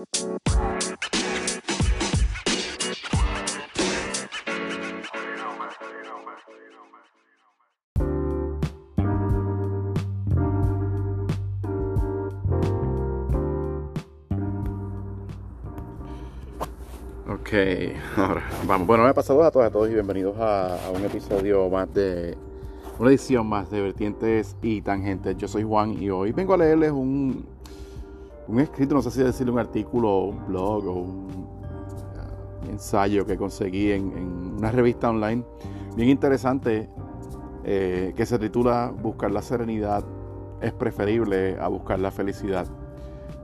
[0.00, 0.06] Ok,
[18.16, 18.86] ahora vamos.
[18.86, 22.38] Bueno, me pasado a todos, a todos y bienvenidos a, un episodio más de.
[22.98, 25.36] Una edición más de Vertientes y Tangentes.
[25.36, 27.46] Yo soy Juan y hoy vengo a leerles un,
[28.50, 31.50] un escrito, no sé si decirle un artículo, un blog o un,
[32.68, 35.44] ensayo que conseguí en, una revista online
[35.96, 36.88] bien interesante
[37.64, 40.04] eh, que se titula Buscar la serenidad
[40.60, 42.66] es preferible a buscar la felicidad.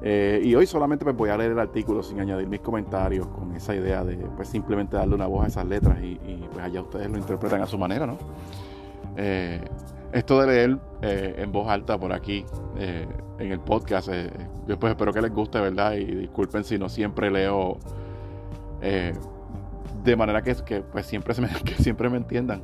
[0.03, 3.55] Eh, y hoy solamente me voy a leer el artículo sin añadir mis comentarios con
[3.55, 6.19] esa idea de pues, simplemente darle una voz a esas letras y,
[6.53, 8.19] pues allá ustedes lo interpretan a su manera, ¿no?
[9.17, 9.65] Eh,
[10.17, 12.45] esto de leer eh, en voz alta por aquí
[12.79, 14.11] en el podcast,
[14.67, 15.93] yo pues espero que les guste, ¿verdad?
[15.95, 17.79] Y disculpen si no siempre leo
[20.07, 22.63] de manera que, pues siempre, se que siempre me entiendan.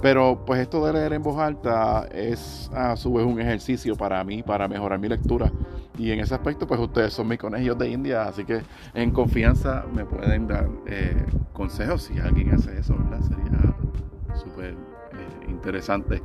[0.00, 4.22] Pero pues esto de leer en voz alta es a su vez un ejercicio para
[4.24, 5.52] mí, para mejorar mi lectura.
[5.96, 8.62] Y en ese aspecto pues ustedes son mis conejillos de India, así que
[8.94, 13.20] en confianza me pueden dar eh, consejos si alguien hace eso, ¿verdad?
[13.20, 16.20] Sería súper eh, interesante.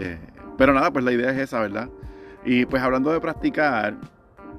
[0.00, 0.18] Eh,
[0.56, 1.88] pero nada, pues la idea es esa, ¿verdad?
[2.44, 3.96] Y pues hablando de practicar,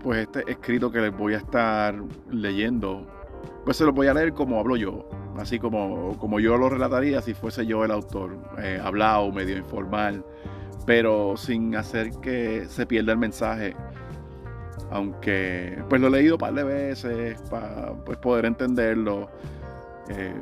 [0.03, 1.95] pues este escrito que les voy a estar
[2.31, 3.08] leyendo,
[3.66, 7.22] pues se lo voy a leer como hablo yo así como, como yo lo relataría
[7.22, 10.25] si fuese yo el autor, eh, hablado, medio informal,
[10.86, 13.75] pero sin hacer que se pierda el mensaje.
[14.92, 19.30] Aunque pues lo he leído un par de veces para pues, poder entenderlo
[20.09, 20.34] eh,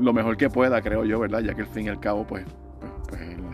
[0.00, 1.40] lo mejor que pueda, creo yo, ¿verdad?
[1.40, 2.44] Ya que al fin y al cabo, pues,
[3.08, 3.53] pues, pues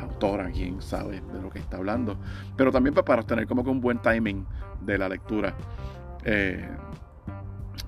[0.53, 2.19] quien sabe de lo que está hablando.
[2.57, 4.47] Pero también para tener como que un buen timing
[4.81, 5.55] de la lectura.
[6.25, 6.69] Eh,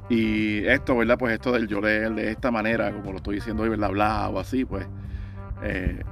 [0.08, 1.18] y esto, ¿verdad?
[1.18, 3.88] Pues esto del yo leer de esta manera, como lo estoy diciendo hoy, ¿verdad?
[3.88, 4.86] Hablado o así, pues
[5.62, 6.02] eh,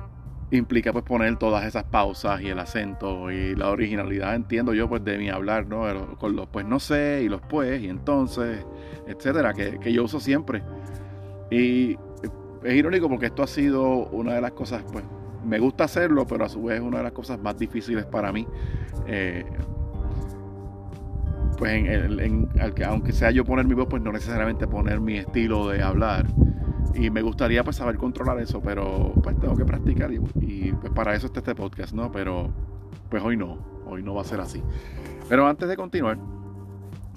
[0.50, 5.04] implica pues poner todas esas pausas y el acento y la originalidad, entiendo yo, pues
[5.04, 6.16] de mi hablar, ¿no?
[6.18, 8.64] Con los pues no sé y los pues y entonces,
[9.06, 10.62] etcétera, que, que yo uso siempre.
[11.50, 11.98] Y
[12.62, 15.04] es irónico porque esto ha sido una de las cosas, pues
[15.44, 18.32] me gusta hacerlo, pero a su vez es una de las cosas más difíciles para
[18.32, 18.46] mí.
[19.06, 19.44] Eh,
[21.60, 22.48] pues en,
[22.86, 26.26] aunque sea yo poner mi voz, pues no necesariamente poner mi estilo de hablar.
[26.94, 31.14] Y me gustaría pues saber controlar eso, pero pues tengo que practicar y, pues para
[31.14, 32.10] eso está este podcast, ¿no?
[32.10, 32.50] Pero
[33.10, 34.62] pues hoy no, hoy no va a ser así.
[35.28, 36.18] Pero antes de continuar,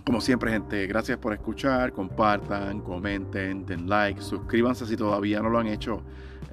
[0.05, 5.59] como siempre, gente, gracias por escuchar, compartan, comenten, den like, suscríbanse si todavía no lo
[5.59, 6.03] han hecho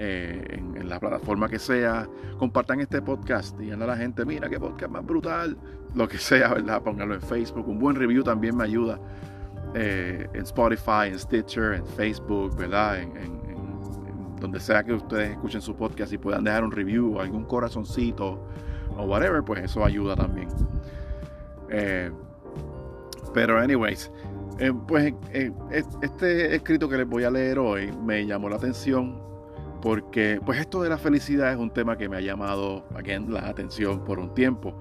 [0.02, 2.08] eh, en, la plataforma que sea.
[2.38, 5.58] Compartan este podcast, díganle a la gente, mira qué podcast más brutal,
[5.94, 6.82] lo que sea, ¿verdad?
[6.82, 7.68] Pónganlo en Facebook.
[7.68, 8.98] Un buen review también me ayuda.
[9.74, 13.02] Eh, en Spotify, en Stitcher, en Facebook, ¿verdad?
[13.02, 13.38] En,
[14.40, 18.42] donde sea que ustedes escuchen su podcast y puedan dejar un review, algún corazoncito
[18.96, 20.48] o whatever, pues eso ayuda también.
[21.68, 22.10] Eh,
[23.34, 24.10] pero, anyways,
[24.88, 25.12] pues
[26.00, 29.29] este escrito que les voy a leer hoy me llamó la atención
[29.82, 33.48] porque pues esto de la felicidad es un tema que me ha llamado again, la
[33.48, 34.74] atención por un tiempo.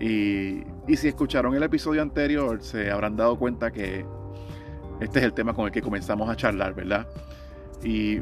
[0.00, 0.64] Y,
[0.96, 4.04] si escucharon el episodio anterior, se habrán dado cuenta que
[4.98, 7.06] este es el tema con el que comenzamos a charlar, ¿verdad?
[7.82, 8.20] Y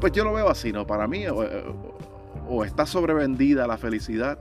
[0.00, 0.86] pues yo lo veo así, ¿no?
[0.86, 4.38] Para mí, o, está sobrevendida la felicidad,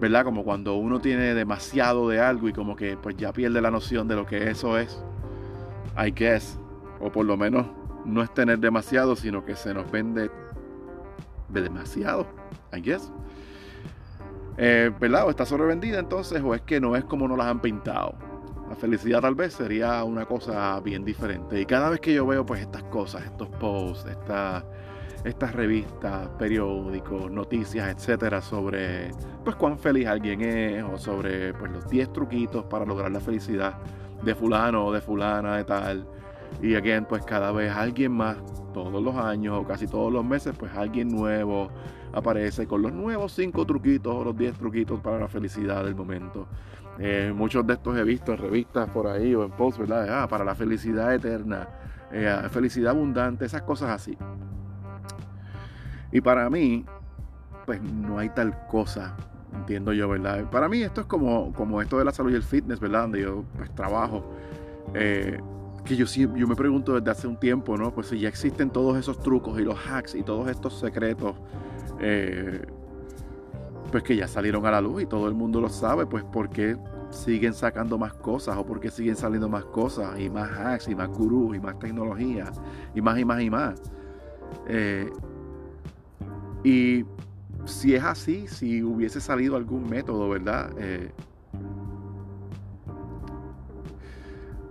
[0.00, 0.24] ¿verdad?
[0.24, 4.08] Como cuando uno tiene demasiado de algo y como que pues ya pierde la noción
[4.08, 4.98] de lo que eso es,
[5.96, 6.58] I guess,
[6.98, 7.66] o por lo menos
[8.06, 10.30] no es tener demasiado, sino que se nos vende
[11.48, 12.26] de demasiado,
[12.72, 13.12] I guess.
[14.56, 15.26] Eh, ¿Verdad?
[15.26, 18.14] O está sobrevendida entonces, o es que no es como nos las han pintado.
[18.68, 21.60] La felicidad tal vez sería una cosa bien diferente.
[21.60, 24.64] Y cada vez que yo veo pues estas cosas, estos posts, estas,
[25.24, 29.10] estas revistas, periódicos, noticias, etcétera, sobre
[29.44, 33.78] pues cuán feliz alguien es, o sobre pues los 10 truquitos para lograr la felicidad
[34.22, 36.06] de fulano o de fulana de tal
[36.62, 38.36] y again, pues cada vez alguien más,
[38.72, 41.70] todos los años o casi todos los meses, pues alguien nuevo
[42.12, 46.46] aparece con los nuevos cinco truquitos o los 10 truquitos para la felicidad del momento.
[46.98, 50.22] Eh, muchos de estos he visto en revistas por ahí o en posts, ¿verdad?
[50.22, 51.68] Ah, para la felicidad eterna,
[52.10, 54.16] eh, felicidad abundante, esas cosas así.
[56.10, 56.86] Y para mí,
[57.66, 59.14] pues no hay tal cosa,
[59.54, 60.50] entiendo yo, ¿verdad?
[60.50, 63.02] Para mí esto es como, como esto de la salud y el fitness, ¿verdad?
[63.02, 64.24] Donde yo pues trabajo.
[64.94, 65.38] Eh,
[65.86, 67.94] que yo, yo me pregunto desde hace un tiempo, ¿no?
[67.94, 71.36] Pues si ya existen todos esos trucos y los hacks y todos estos secretos,
[72.00, 72.66] eh,
[73.90, 76.50] pues que ya salieron a la luz y todo el mundo lo sabe, pues ¿por
[76.50, 76.76] qué
[77.10, 80.94] siguen sacando más cosas o por qué siguen saliendo más cosas y más hacks y
[80.94, 82.50] más gurús y más tecnología
[82.94, 83.82] y más y más y más.
[84.68, 85.10] Eh,
[86.64, 87.04] y
[87.64, 90.70] si es así, si hubiese salido algún método, ¿verdad?
[90.78, 91.10] Eh,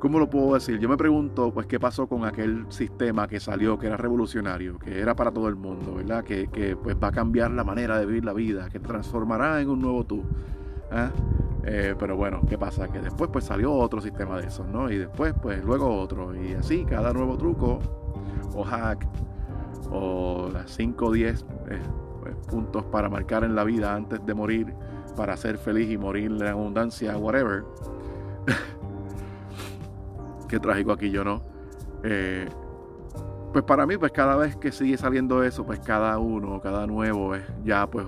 [0.05, 0.77] ¿Cómo lo puedo decir?
[0.77, 4.99] Yo me pregunto, pues, ¿qué pasó con aquel sistema que salió, que era revolucionario, que
[4.99, 6.23] era para todo el mundo, ¿verdad?
[6.23, 9.69] Que, que pues va a cambiar la manera de vivir la vida, que transformará en
[9.71, 10.23] un nuevo tú.
[10.91, 11.09] ¿ah?
[11.63, 12.87] Eh, pero bueno, ¿qué pasa?
[12.87, 14.91] Que después pues salió otro sistema de esos, ¿no?
[14.91, 16.35] Y después pues luego otro.
[16.35, 17.79] Y así, cada nuevo truco
[18.53, 19.07] o hack
[19.89, 21.79] o las 5 o 10 eh,
[22.21, 24.71] pues, puntos para marcar en la vida antes de morir,
[25.17, 27.63] para ser feliz y morir en abundancia, whatever.
[30.59, 31.41] Trágico aquí yo, ¿no?
[32.03, 32.47] Eh,
[33.53, 37.35] pues para mí, pues cada vez que sigue saliendo eso, pues cada uno, cada nuevo
[37.35, 38.05] es ya pues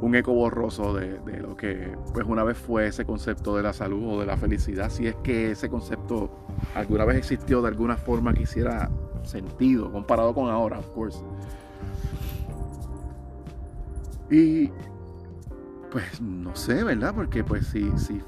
[0.00, 4.14] un eco borroso de, lo que pues una vez fue ese concepto de la salud
[4.14, 6.30] o de la felicidad, si es que ese concepto
[6.74, 8.90] alguna vez existió de alguna forma que hiciera
[9.22, 11.18] sentido comparado con ahora, of course.
[14.30, 14.70] Y
[15.90, 17.14] pues no sé, ¿verdad?
[17.14, 18.20] Porque pues si, si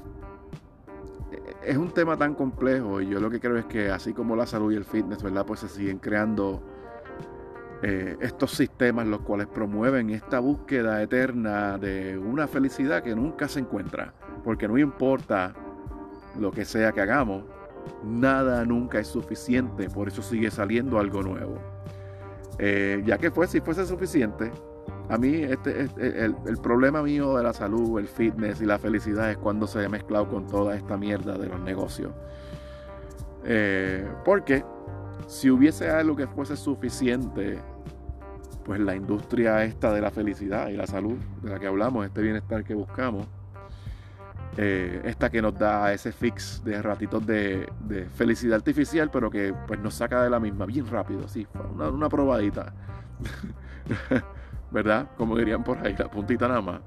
[1.67, 4.47] es un tema tan complejo y yo lo que creo es que así como la
[4.47, 5.45] salud y el fitness, ¿verdad?
[5.45, 6.61] Pues se siguen creando
[7.83, 13.59] eh, estos sistemas los cuales promueven esta búsqueda eterna de una felicidad que nunca se
[13.59, 14.13] encuentra,
[14.45, 15.53] porque no importa
[16.39, 17.43] lo que sea que hagamos,
[18.01, 21.57] nada nunca es suficiente, por eso sigue saliendo algo nuevo.
[22.59, 24.51] Eh, ya que si fuese suficiente,
[25.09, 29.31] a mí este, este el, problema mío de la salud, el fitness y la felicidad
[29.31, 32.11] es cuando se ha mezclado con toda esta mierda de los negocios.
[33.45, 34.65] Eh, porque
[35.27, 37.59] si hubiese algo que fuese suficiente,
[38.65, 42.21] pues la industria esta de la felicidad y la salud de la que hablamos, este
[42.21, 43.27] bienestar que buscamos,
[44.57, 47.69] eh, esta que nos da ese fix de ratitos de,
[48.15, 52.09] felicidad artificial, pero que pues nos saca de la misma bien rápido, así, una, una
[52.09, 52.73] probadita,
[54.71, 55.09] ¿verdad?
[55.17, 56.81] Como dirían por ahí, la puntita nada más.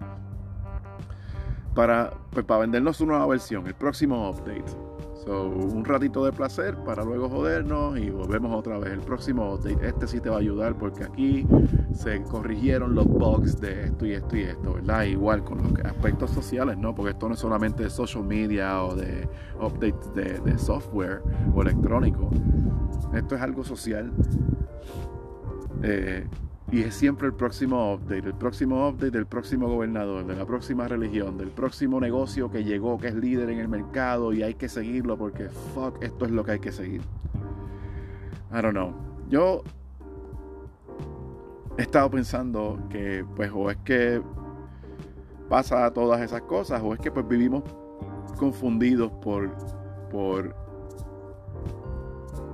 [1.75, 4.91] Para, pues, para vendernos una nueva versión, el próximo update
[5.29, 8.93] un ratito de placer para luego jodernos y volvemos otra vez.
[8.93, 11.47] El próximo este sí te va a ayudar porque aquí
[11.93, 15.05] se corrigieron los bugs de esto y esto y esto, ¿verdad?
[15.05, 16.95] Igual con los aspectos sociales, ¿no?
[16.95, 19.29] Porque esto no es solamente de social media o de
[19.61, 21.23] updates de, de software
[21.55, 22.31] o electrónico.
[23.15, 24.13] Esto es algo social.
[25.83, 26.27] Eh,
[26.73, 30.87] y es siempre el próximo update, el próximo update del próximo gobernador, de la próxima
[30.87, 34.69] religión, del próximo negocio que llegó, que es líder en el mercado y hay que
[34.69, 37.03] seguirlo porque fuck, esto es lo que hay que seguir.
[38.53, 38.95] I don't know.
[39.29, 39.63] Yo
[41.77, 44.23] he estado pensando que pues o es que
[45.49, 47.65] pasa todas esas cosas o es que pues vivimos
[48.39, 49.51] confundidos por
[50.11, 50.55] por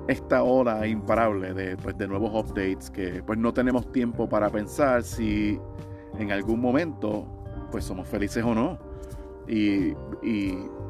[0.09, 5.03] esta ola imparable de, pues, de nuevos updates que pues no tenemos tiempo para pensar
[5.03, 5.61] si
[6.19, 7.27] en algún momento
[7.71, 8.79] pues somos felices o no.
[9.49, 9.95] Y,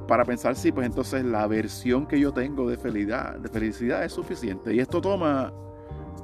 [0.07, 4.13] para pensar si pues entonces la versión que yo tengo de felicidad, de felicidad es
[4.13, 4.73] suficiente.
[4.73, 5.53] Y esto toma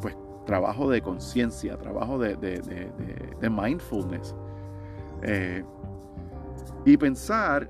[0.00, 0.16] pues
[0.46, 4.36] trabajo de conciencia, trabajo de, de, mindfulness.
[5.22, 5.64] Eh,
[6.84, 7.68] y pensar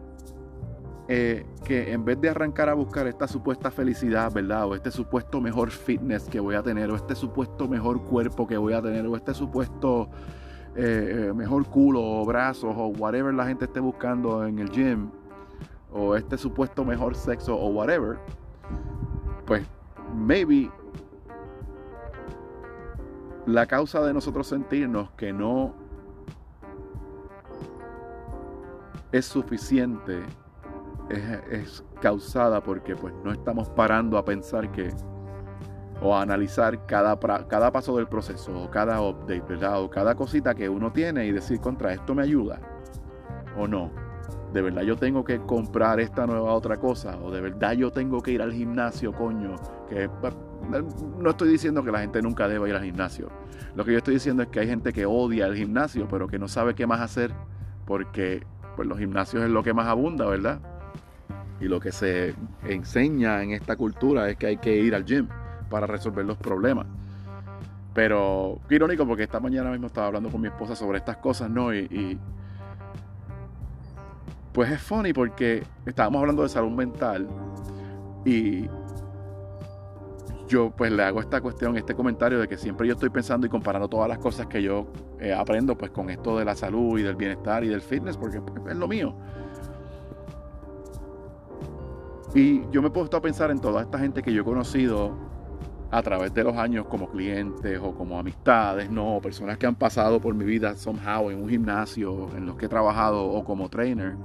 [1.14, 4.64] eh, que en vez de arrancar a buscar esta supuesta felicidad, ¿verdad?
[4.64, 8.56] O este supuesto mejor fitness que voy a tener, o este supuesto mejor cuerpo que
[8.56, 10.08] voy a tener, o este supuesto
[10.74, 15.10] eh, eh, mejor culo o brazos, o whatever la gente esté buscando en el gym,
[15.92, 18.18] o este supuesto mejor sexo, o whatever,
[19.44, 19.66] pues
[20.14, 20.70] maybe
[23.44, 25.74] la causa de nosotros sentirnos que no
[29.12, 30.22] es suficiente
[31.10, 34.90] es, causada porque pues no estamos parando a pensar que
[36.00, 37.16] o a analizar cada,
[37.46, 39.80] cada paso del proceso o cada update, ¿verdad?
[39.80, 42.60] O cada cosita que uno tiene y decir contra esto me ayuda
[43.56, 43.90] o no.
[44.52, 48.20] De verdad yo tengo que comprar esta nueva otra cosa o de verdad yo tengo
[48.20, 49.54] que ir al gimnasio, coño,
[49.88, 50.10] que
[51.18, 53.28] no estoy diciendo que la gente nunca deba ir al gimnasio.
[53.76, 56.38] Lo que yo estoy diciendo es que hay gente que odia el gimnasio, pero que
[56.38, 57.32] no sabe qué más hacer
[57.86, 58.44] porque
[58.76, 60.60] pues los gimnasios es lo que más abunda, ¿verdad?
[61.62, 65.28] Y lo que se enseña en esta cultura es que hay que ir al gym
[65.70, 66.86] para resolver los problemas.
[67.94, 71.48] Pero qué irónico porque esta mañana mismo estaba hablando con mi esposa sobre estas cosas,
[71.48, 71.72] ¿no?
[71.72, 72.18] Y,
[74.52, 77.26] pues es funny porque estábamos hablando de salud mental
[78.24, 78.68] y
[80.46, 83.50] yo pues le hago esta cuestión, este comentario de que siempre yo estoy pensando y
[83.50, 84.88] comparando todas las cosas que yo
[85.20, 88.42] eh, aprendo pues con esto de la salud y del bienestar y del fitness porque
[88.68, 89.14] es lo mío.
[92.34, 95.12] Y yo me he puesto a pensar en toda esta gente que yo he conocido
[95.90, 100.20] a través de los años como clientes o como amistades, no, personas que han pasado
[100.20, 104.16] por mi vida somehow en un gimnasio en los que he trabajado o como trainer,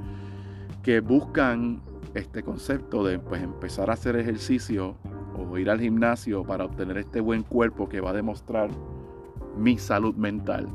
[0.82, 1.82] que buscan
[2.14, 4.96] este concepto de pues, empezar a hacer ejercicio
[5.38, 8.70] o ir al gimnasio para obtener este buen cuerpo que va a demostrar
[9.58, 10.68] mi salud mental.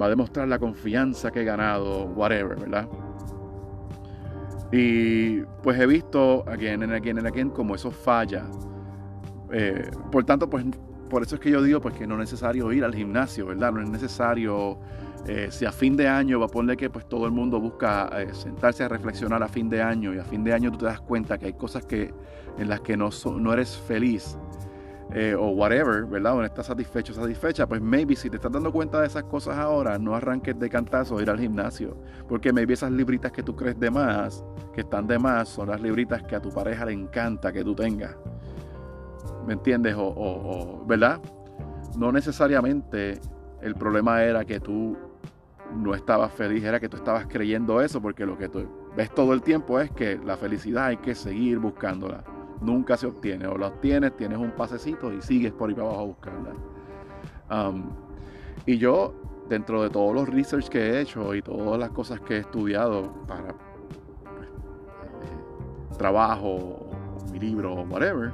[0.00, 2.88] Va a demostrar la confianza que he ganado, whatever, ¿verdad?
[4.70, 8.44] Y pues he visto again and again and again como eso falla.
[9.50, 10.64] Eh, por tanto, pues
[11.08, 13.72] por eso es que yo digo pues que no es necesario ir al gimnasio, ¿verdad?
[13.72, 14.78] No es necesario,
[15.26, 18.10] eh, si a fin de año va a poner que pues todo el mundo busca
[18.20, 20.84] eh, sentarse a reflexionar a fin de año y a fin de año tú te
[20.84, 22.12] das cuenta que hay cosas que,
[22.58, 23.08] en las que no,
[23.38, 24.36] no eres feliz
[25.14, 26.34] eh, o whatever, ¿verdad?
[26.34, 29.24] O no estás satisfecho o satisfecha, pues maybe si te estás dando cuenta de esas
[29.24, 31.96] cosas ahora, no arranques de cantazo ir al gimnasio,
[32.28, 35.80] porque maybe esas libritas que tú crees de más, que están de más, son las
[35.80, 38.14] libritas que a tu pareja le encanta que tú tengas.
[39.46, 39.94] ¿Me entiendes?
[39.96, 41.20] O, ¿verdad?
[41.96, 43.18] No necesariamente
[43.62, 44.94] el problema era que tú
[45.74, 49.32] no estabas feliz, era que tú estabas creyendo eso, porque lo que tú ves todo
[49.32, 52.22] el tiempo es que la felicidad hay que seguir buscándola
[52.60, 53.46] nunca se obtiene.
[53.46, 56.52] O la obtienes, tienes un pasecito y sigues por ahí para abajo a buscarla.
[57.50, 57.90] Um,
[58.66, 59.14] y yo,
[59.48, 63.12] dentro de todos los research que he hecho y todas las cosas que he estudiado
[63.26, 63.54] para eh,
[65.96, 66.86] trabajo,
[67.32, 68.32] mi libro, o whatever,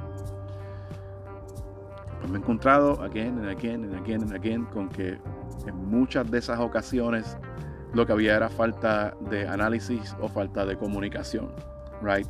[2.19, 5.17] pues me he encontrado again and again and again and again con que
[5.65, 7.37] en muchas de esas ocasiones
[7.93, 11.49] lo que había era falta de análisis o falta de comunicación,
[12.01, 12.27] right?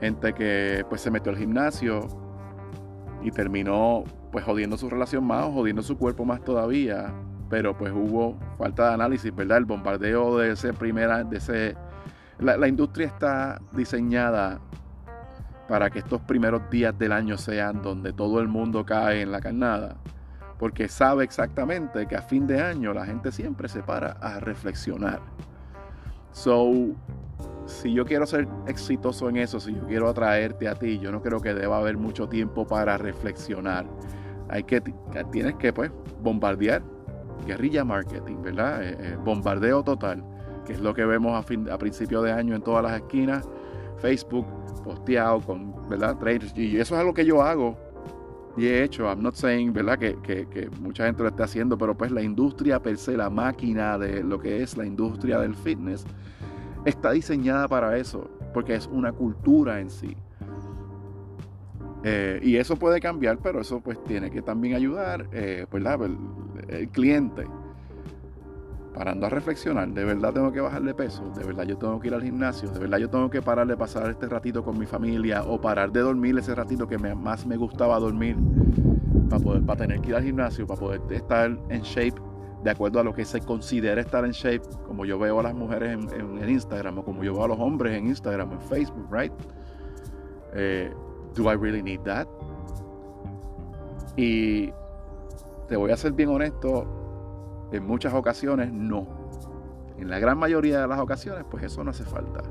[0.00, 2.06] Gente que pues se metió al gimnasio
[3.22, 7.12] y terminó pues jodiendo su relación más jodiendo su cuerpo más todavía,
[7.48, 9.58] pero pues hubo falta de análisis, ¿verdad?
[9.58, 11.76] El bombardeo de ese primera, de ese...
[12.38, 14.60] La industria está diseñada
[15.70, 19.40] para que estos primeros días del año sean donde todo el mundo cae en la
[19.40, 19.96] carnada,
[20.58, 25.20] porque sabe exactamente que a fin de año la gente siempre se para a reflexionar.
[26.32, 26.72] So,
[27.70, 31.22] si yo quiero ser exitoso en eso, si yo quiero atraerte a ti, yo no
[31.22, 33.86] creo que deba haber mucho tiempo para reflexionar.
[34.48, 34.82] Hay que,
[35.30, 36.82] tienes que pues bombardear,
[37.46, 38.82] guerrilla marketing, ¿verdad?
[38.82, 40.24] Eh, eh, bombardeo total,
[40.66, 43.48] que es lo que vemos a, fin, a principio de año en todas las esquinas,
[43.98, 44.46] Facebook
[44.82, 46.16] posteado con, ¿verdad?
[46.18, 47.76] Traders, y eso es algo que yo hago
[48.56, 49.04] y he hecho.
[49.04, 49.98] I'm not saying, ¿verdad?
[49.98, 54.22] Que, mucha gente lo esté haciendo, pero pues la industria per se, la máquina de
[54.22, 56.04] lo que es la industria del fitness,
[56.84, 60.16] está diseñada para eso, porque es una cultura en sí.
[62.02, 65.84] Eh, y eso puede cambiar, pero eso pues tiene que también ayudar eh, pues,
[66.68, 67.46] el, cliente.
[68.94, 72.08] Parando a reflexionar, de verdad tengo que bajar de peso, de verdad yo tengo que
[72.08, 74.84] ir al gimnasio, de verdad yo tengo que parar de pasar este ratito con mi
[74.84, 78.36] familia o parar de dormir ese ratito que más me gustaba dormir
[79.30, 82.20] para poder para tener que ir al gimnasio, para poder estar en shape
[82.62, 85.54] de acuerdo a lo que se considera estar en shape, como yo veo a las
[85.54, 89.32] mujeres en, Instagram o como yo veo a los hombres en Instagram en Facebook, right?
[90.52, 90.92] Eh,
[91.34, 92.26] do I really need that?
[94.16, 94.72] Y
[95.68, 99.06] te voy a ser bien honesto, en muchas ocasiones no.
[99.96, 102.42] En la gran mayoría de las ocasiones, pues eso no hace falta.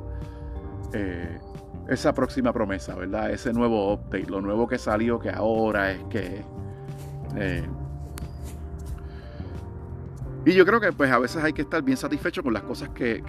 [0.94, 1.38] Eh,
[1.88, 3.32] esa próxima promesa, ¿verdad?
[3.32, 6.44] Ese nuevo update, lo nuevo que salió que ahora es que
[7.36, 7.68] eh,
[10.46, 12.90] y yo creo que pues a veces hay que estar bien satisfecho con las cosas
[12.90, 13.22] que,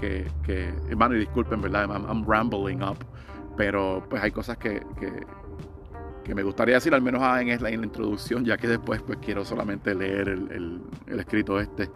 [0.45, 1.89] que, hermano, y disculpen, ¿verdad?
[1.91, 2.99] I'm, rambling up,
[3.57, 7.87] pero pues hay cosas que, que, me gustaría decir, al menos en, la, en la
[7.87, 11.91] introducción, ya que después pues quiero solamente leer el, el, escrito este.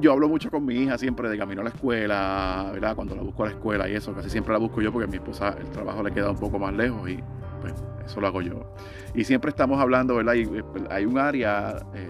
[0.00, 2.96] Yo hablo mucho con mi hija siempre de camino a la escuela, ¿verdad?
[2.96, 5.10] Cuando la busco a la escuela y eso, casi siempre la busco yo porque a
[5.10, 7.18] mi esposa el trabajo le queda un poco más lejos y
[7.60, 7.74] pues
[8.06, 8.74] eso lo hago yo.
[9.14, 10.32] Y siempre estamos hablando, ¿verdad?
[10.34, 11.76] Y, pues, hay un área...
[11.94, 12.08] Eh,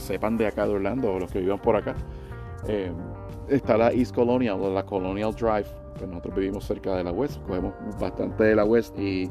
[0.00, 1.94] sepan de acá de Orlando los que vivan por acá,
[2.66, 2.92] eh,
[3.48, 5.66] está la East Colonial o la Colonial Drive.
[6.06, 9.28] Nosotros vivimos cerca de la West, cogemos bastante de la West y,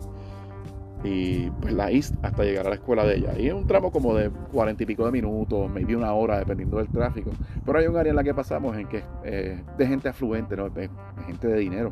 [1.03, 3.33] y pues la East hasta llegar a la escuela de ella.
[3.39, 6.77] Y es un tramo como de cuarenta y pico de minutos, maybe una hora, dependiendo
[6.77, 7.31] del tráfico.
[7.65, 10.69] Pero hay un área en la que pasamos en que eh, de gente afluente, ¿no?
[11.25, 11.91] gente de dinero,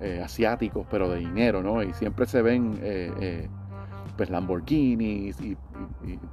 [0.00, 1.82] eh, asiáticos, pero de dinero, ¿no?
[1.82, 2.80] Y siempre se ven
[4.16, 5.56] pues Lamborghinis y,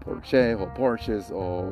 [0.04, 1.72] Porsche o Porsches o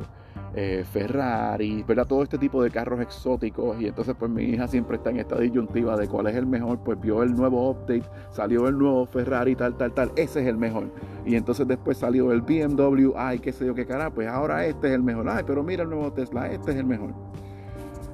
[0.53, 2.07] eh, Ferrari, ¿verdad?
[2.07, 3.79] Todo este tipo de carros exóticos.
[3.79, 6.79] Y entonces, pues mi hija siempre está en esta disyuntiva de cuál es el mejor.
[6.79, 10.12] Pues vio el nuevo update, salió el nuevo Ferrari, tal, tal, tal.
[10.15, 10.91] Ese es el mejor.
[11.25, 14.09] Y entonces después salió el BMW, ay, qué sé yo qué cara.
[14.09, 15.29] Pues ahora este es el mejor.
[15.29, 17.13] Ay, pero mira el nuevo Tesla, este es el mejor.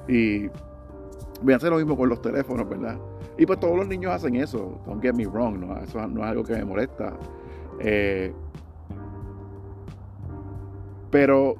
[0.08, 0.48] Y
[1.42, 2.96] Voy a hacer lo mismo con los teléfonos, ¿verdad?
[3.36, 4.78] Y pues todos los niños hacen eso.
[4.86, 5.76] Don't get me wrong, ¿no?
[5.78, 7.14] Eso no es algo que me molesta.
[7.80, 8.32] Eh,
[11.10, 11.56] pero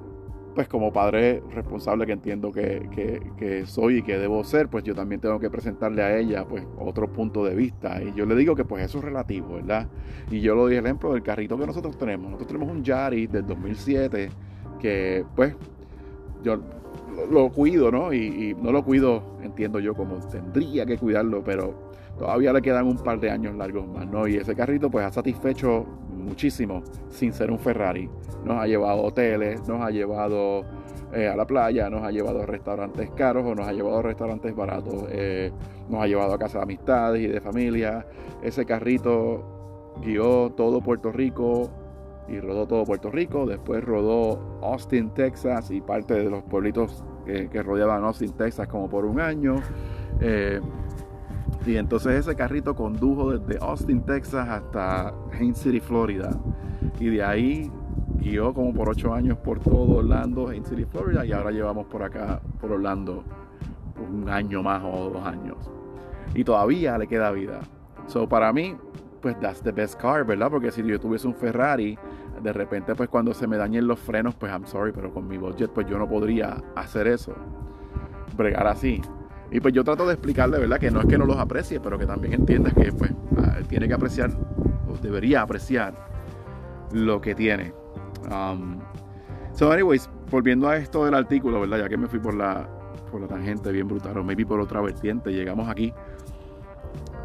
[0.55, 5.21] pues como padre responsable que entiendo que, soy y que debo ser, pues yo también
[5.21, 8.03] tengo que presentarle a ella pues otro punto de vista.
[8.03, 9.89] Y yo le digo que pues eso es relativo, ¿verdad?
[10.31, 12.31] Y yo lo di ejemplo del carrito que nosotros tenemos.
[12.31, 14.31] Nosotros tenemos un Yaris del 2007
[14.81, 15.55] que pues
[16.43, 16.61] yo
[17.31, 18.13] lo, cuido, ¿no?
[18.13, 22.87] Y, y, no lo cuido, entiendo yo, como tendría que cuidarlo, pero todavía le quedan
[22.87, 24.27] un par de años largos más, ¿no?
[24.27, 28.09] Y ese carrito pues ha satisfecho muchísimo sin ser un Ferrari.
[28.45, 30.65] Nos ha llevado a hoteles, nos ha llevado
[31.13, 34.03] eh, a la playa, nos ha llevado a restaurantes caros o nos ha llevado a
[34.03, 35.53] restaurantes baratos, eh,
[35.89, 38.07] nos ha llevado a casa de amistades y de familia.
[38.43, 41.71] Ese carrito guió todo Puerto Rico
[42.29, 47.63] y rodó todo Puerto Rico, después rodó Austin, Texas y parte de los pueblitos que,
[47.63, 49.57] rodeaban Austin, Texas como por un año.
[50.21, 50.61] Eh,
[51.67, 56.31] y entonces ese carrito condujo desde Austin, Texas hasta Haines City, Florida.
[56.99, 57.71] Y de ahí
[58.19, 61.25] guió como por ocho años por todo Orlando, Haines City, Florida.
[61.25, 63.23] Y ahora llevamos por acá, por Orlando,
[64.11, 65.71] un año más o dos años.
[66.35, 67.61] Y todavía le queda vida.
[68.07, 68.77] So para mí,
[69.21, 70.51] pues that's the best car, ¿verdad?
[70.51, 71.97] Porque si yo tuviese un Ferrari,
[72.43, 75.39] de repente pues cuando se me dañen los frenos, pues I'm sorry, pero con mi
[75.39, 77.35] budget pues yo no podría hacer eso.
[78.37, 79.01] Bregar así.
[79.53, 80.79] Y pues yo trato de explicarle, ¿verdad?
[80.79, 83.87] Que no es que no los aprecie, pero que también entiendas que pues ah, tiene
[83.87, 84.31] que apreciar,
[84.89, 85.95] o debería apreciar
[86.93, 87.75] lo que tiene.
[88.31, 88.79] Um,
[89.53, 91.81] so anyways, volviendo a esto del artículo, ¿verdad?
[91.81, 92.67] Ya que me fui por la,
[93.11, 95.93] por la tangente bien brutal, o maybe por otra vertiente, llegamos aquí.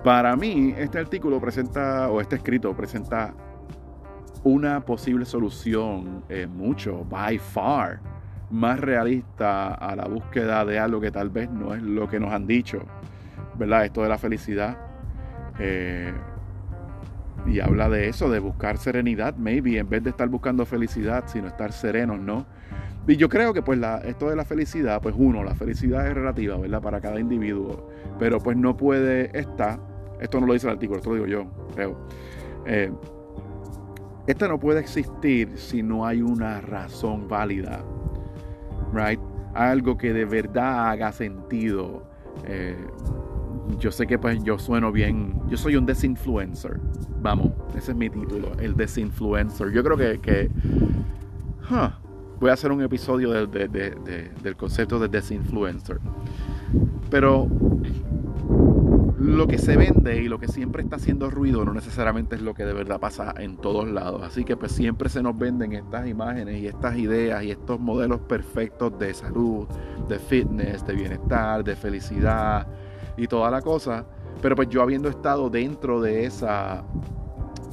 [0.03, 3.34] Para mí, este artículo presenta, o este escrito presenta
[4.43, 8.00] una posible solución, eh, mucho, by far,
[8.49, 12.31] más realista a la búsqueda de algo que tal vez no es lo que nos
[12.33, 12.81] han dicho,
[13.57, 13.85] ¿verdad?
[13.85, 14.77] Esto de la felicidad.
[15.59, 16.13] Eh,
[17.45, 21.47] y habla de eso, de buscar serenidad, maybe, en vez de estar buscando felicidad, sino
[21.47, 22.45] estar serenos, ¿no?
[23.07, 26.57] Y yo creo que pues esto de la felicidad, pues uno, la felicidad es relativa,
[26.57, 26.81] ¿verdad?
[26.81, 29.79] Para cada individuo, pero pues no puede estar,
[30.19, 31.97] esto no lo dice el artículo, esto lo digo yo, creo.
[32.65, 32.91] Eh,
[34.27, 37.81] esta no puede existir si no hay una razón válida
[38.93, 39.19] right?
[39.54, 42.04] Algo que de verdad haga sentido.
[42.45, 42.76] Eh,
[43.80, 46.80] yo sé que pues yo sueno bien, yo soy un desinfluencer.
[47.21, 49.71] Vamos, ese es mi título, el desinfluencer.
[49.71, 50.50] Yo creo que, que
[52.39, 56.00] voy a hacer un episodio del concepto de desinfluencer.
[57.10, 57.47] Pero
[59.38, 62.56] lo que se vende y lo que siempre está haciendo ruido no necesariamente es lo
[62.56, 64.23] que de verdad pasa en todos lados.
[64.23, 68.19] Así que pues siempre se nos venden estas imágenes y estas ideas y estos modelos
[68.21, 69.67] perfectos de salud,
[70.10, 72.67] de fitness, de bienestar, de felicidad
[73.15, 74.06] y toda la cosa.
[74.41, 76.84] Pero pues yo habiendo estado dentro de esa...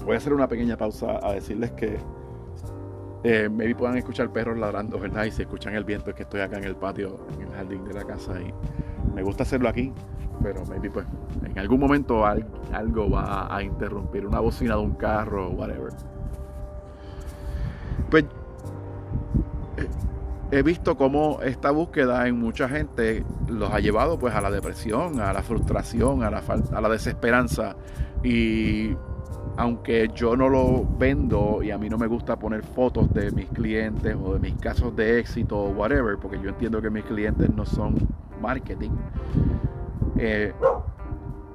[0.04, 1.96] Voy a hacer una pequeña pausa a decirles que
[3.22, 5.24] eh, maybe puedan escuchar perros ladrando, ¿verdad?
[5.24, 7.84] Y si escuchan el viento es que estoy acá en el patio, en el jardín
[7.86, 8.52] de la casa y
[9.14, 9.92] me gusta hacerlo aquí
[10.42, 11.06] pero maybe pues
[11.44, 15.92] en algún momento algo va a interrumpir, una bocina de un carro, whatever.
[18.10, 18.24] Pues
[20.50, 25.20] he visto cómo esta búsqueda en mucha gente los ha llevado pues a la depresión,
[25.20, 27.76] a la frustración, a la, a la desesperanza
[28.22, 28.94] y
[29.56, 33.46] aunque yo no lo vendo y a mí no me gusta poner fotos de mis
[33.46, 37.48] clientes o de mis casos de éxito o whatever, porque yo entiendo que mis clientes
[37.54, 37.94] no son
[38.44, 38.90] marketing,
[40.18, 40.52] eh,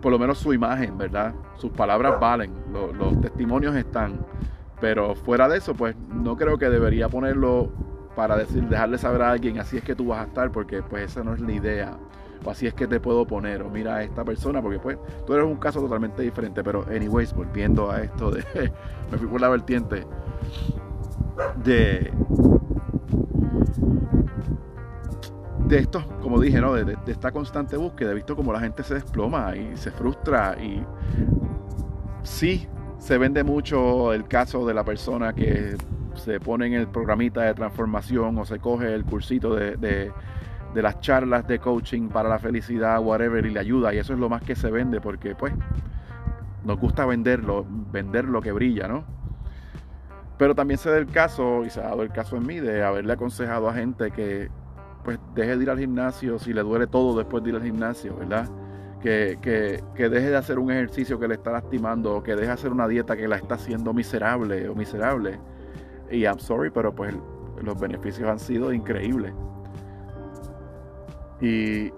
[0.02, 1.34] por lo menos su imagen, ¿verdad?
[1.56, 4.20] Sus palabras valen, los testimonios están.
[4.82, 7.70] Pero fuera de eso, pues no creo que debería ponerlo
[8.16, 11.12] para decir, dejarle saber a alguien, así es que tú vas a estar, porque pues
[11.12, 11.98] esa no es la idea.
[12.46, 14.98] O así es que te puedo poner, o mira a esta persona, porque pues
[15.28, 16.64] tú eres un caso totalmente diferente.
[16.64, 18.44] Pero anyways, volviendo a esto de,
[19.12, 20.06] me fui por la vertiente
[21.64, 22.14] de
[25.70, 26.74] de esto, como dije, ¿no?
[26.74, 30.84] De, esta constante búsqueda, he visto como la gente se desploma y se frustra y
[32.24, 35.78] sí, se vende mucho el caso de la persona que
[36.16, 40.12] se pone en el programita de transformación o se coge el cursito de, de,
[40.82, 43.94] las charlas de coaching para la felicidad, whatever, y le ayuda.
[43.94, 45.54] Y eso es lo más que se vende porque, pues,
[46.64, 49.04] nos gusta venderlo, vender lo que brilla, ¿no?
[50.38, 52.84] Pero también se da el caso, y se ha dado el caso en mí, de
[52.84, 54.50] haberle aconsejado a gente que
[55.10, 58.16] pues deje de ir al gimnasio si le duele todo después de ir al gimnasio,
[58.16, 58.48] ¿verdad?
[59.02, 62.54] Que, que, deje de hacer un ejercicio que le está lastimando, o que deje de
[62.54, 65.40] hacer una dieta que la está haciendo miserable o miserable.
[66.12, 67.16] Y I'm sorry, pero pues
[67.60, 69.34] los beneficios han sido increíbles.
[71.42, 71.92] Y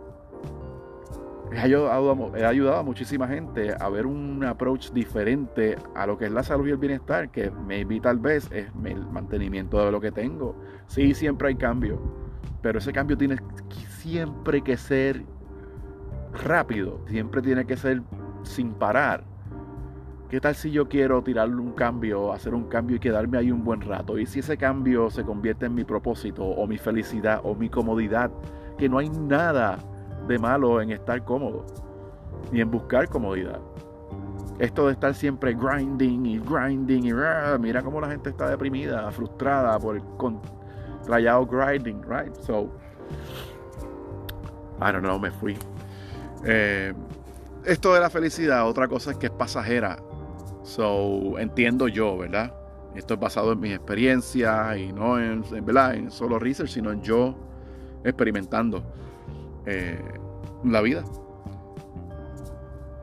[1.52, 6.28] he ayudado, he ayudado a muchísima gente a ver un approach diferente a lo que
[6.28, 10.00] es la salud y el bienestar, que maybe tal vez es el mantenimiento de lo
[10.00, 10.56] que tengo.
[10.88, 12.21] Sí, siempre hay cambio,
[12.62, 13.38] pero ese cambio tiene
[13.88, 15.24] siempre que ser
[16.44, 18.02] rápido, siempre tiene que ser
[18.44, 19.24] sin parar.
[20.30, 23.66] ¿Qué tal si yo quiero tirarle un cambio, hacer un cambio y quedarme ahí un
[23.66, 24.18] buen rato?
[24.18, 28.32] Y si ese cambio se convierte en mi propósito o mi felicidad o mi comodidad,
[28.78, 29.78] que no hay nada
[30.28, 31.66] de malo en estar cómodo
[32.52, 33.60] ni en buscar comodidad.
[34.60, 39.12] Esto de estar siempre grinding y grinding y ah, mira cómo la gente está deprimida,
[39.12, 40.04] frustrada por el
[41.06, 42.34] rayado grinding, right?
[42.46, 42.72] So,
[44.80, 45.58] I don't know, me fui.
[46.46, 46.94] Eh,
[47.66, 49.98] esto de la felicidad, otra cosa es que es pasajera.
[50.64, 52.54] So, entiendo yo, ¿verdad?
[52.96, 57.36] Esto es basado en mis experiencias y no en solo research, sino en yo
[58.04, 58.84] experimentando.
[59.66, 60.00] Eh,
[60.64, 61.04] la vida.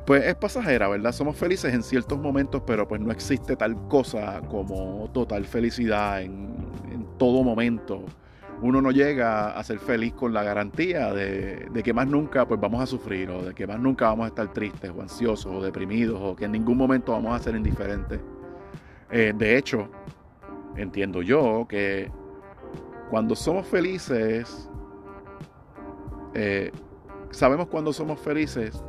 [0.06, 1.12] Pues es pasajera, ¿verdad?
[1.12, 6.56] Somos felices en ciertos momentos, pero pues no existe tal cosa como total felicidad en,
[7.18, 8.04] todo momento.
[8.60, 12.82] Uno no llega a ser feliz con la garantía de, que más nunca pues vamos
[12.82, 16.20] a sufrir o de que más nunca vamos a estar tristes o ansiosos o deprimidos
[16.20, 18.20] o que en ningún momento vamos a ser indiferentes.
[19.10, 19.88] Eh, de hecho,
[20.76, 22.10] entiendo yo que
[23.10, 24.68] cuando somos felices,
[26.34, 26.72] eh,
[27.30, 28.82] sabemos cuando somos felices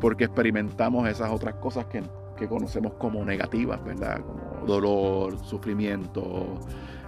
[0.00, 2.02] porque experimentamos esas otras cosas que,
[2.48, 4.20] conocemos como negativas, ¿verdad?
[4.20, 6.58] Como dolor, sufrimiento,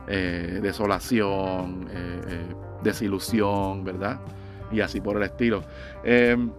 [0.06, 4.20] eh, desolación, eh, desilusión, ¿verdad?
[4.70, 5.62] Y así por el estilo.
[6.02, 6.50] Em,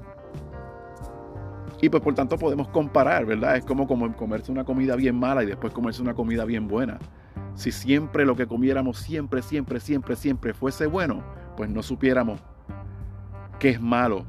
[1.82, 3.58] y pues por tanto podemos comparar, ¿verdad?
[3.58, 6.98] Es como, como comerse una comida bien mala y después comerse una comida bien buena.
[7.56, 11.24] Si siempre lo que comiéramos siempre, siempre, siempre, siempre fuese bueno,
[11.56, 12.40] pues no supiéramos
[13.60, 14.26] que es malo.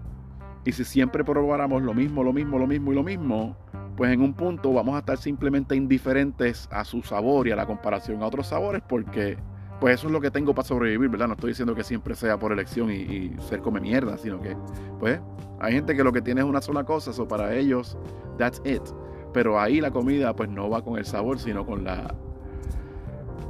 [0.64, 3.56] Y si siempre probáramos lo mismo, lo mismo, lo mismo y lo mismo,
[3.96, 7.66] pues en un punto vamos a estar simplemente indiferentes a su sabor y a la
[7.66, 9.38] comparación a otros sabores porque
[9.80, 11.28] pues eso es lo que tengo para sobrevivir, ¿verdad?
[11.28, 14.56] No estoy diciendo que siempre sea por elección y, ser come mierda, sino que
[14.98, 15.20] pues
[15.60, 17.96] hay gente que lo que tiene es una sola cosa, eso para ellos,
[18.38, 18.82] that's it.
[19.32, 22.14] Pero ahí la comida pues no va con el sabor, sino con la,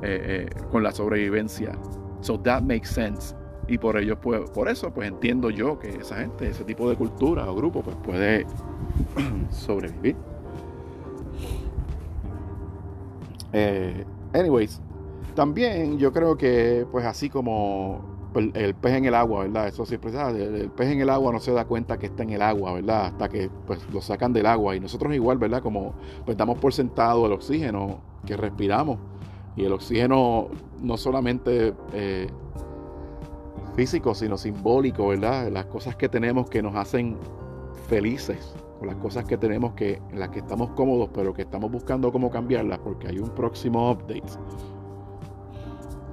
[0.02, 1.78] eh, eh, con la sobrevivencia.
[2.22, 3.34] So that makes sense
[3.68, 6.96] y por ello pues, por eso pues entiendo yo que esa gente ese tipo de
[6.96, 8.46] cultura o grupo pues puede
[9.50, 10.16] sobrevivir
[13.56, 14.80] eh, anyways
[15.34, 18.16] también yo creo que pues así como
[18.54, 19.68] el pez en el agua, ¿verdad?
[19.68, 22.22] Eso siempre se el, el pez en el agua no se da cuenta que está
[22.22, 23.06] en el agua, ¿verdad?
[23.06, 25.62] Hasta que pues lo sacan del agua y nosotros igual, ¿verdad?
[25.62, 28.98] Como pues damos por sentado el oxígeno que respiramos
[29.56, 30.48] y el oxígeno
[30.82, 32.28] no solamente eh,
[33.74, 35.50] físico, sino simbólico, ¿verdad?
[35.50, 37.16] Las cosas que tenemos que nos hacen
[37.88, 38.54] felices,
[38.86, 42.30] las cosas que tenemos que, en las que estamos cómodos, pero que estamos buscando cómo
[42.30, 44.22] cambiarlas, porque hay un próximo update.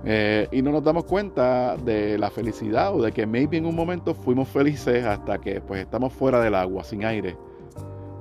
[0.05, 3.75] Eh, y no nos damos cuenta de la felicidad o de que maybe en un
[3.75, 7.38] momento fuimos felices hasta que pues estamos fuera del agua, sin aire.